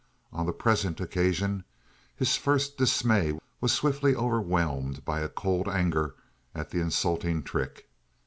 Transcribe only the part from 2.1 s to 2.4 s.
his